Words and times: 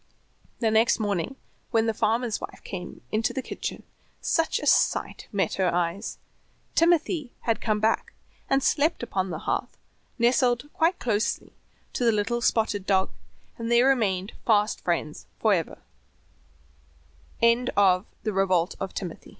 The 0.61 0.71
next 0.71 0.97
morning 0.97 1.35
when 1.69 1.85
the 1.85 1.93
farmer's 1.93 2.41
wife 2.41 2.61
came 2.63 3.01
into 3.11 3.33
the 3.33 3.41
kitchen 3.43 3.83
such 4.19 4.57
a 4.57 4.65
sight 4.65 5.27
met 5.31 5.53
her 5.61 5.71
eyes; 5.71 6.17
Timothy 6.73 7.33
had 7.41 7.61
come 7.61 7.79
back, 7.79 8.11
and 8.49 8.63
slept 8.63 9.03
upon 9.03 9.29
the 9.29 9.37
hearth 9.45 9.77
nestled 10.17 10.73
quite 10.73 10.97
closely 10.97 11.53
to 11.93 12.03
the 12.03 12.11
little 12.11 12.41
spotted 12.41 12.87
dog, 12.87 13.11
and 13.59 13.71
they 13.71 13.83
remained 13.83 14.33
fast 14.43 14.81
friends 14.81 15.27
forever 15.39 15.83
after. 17.43 18.01
[Illustratio 18.09 18.85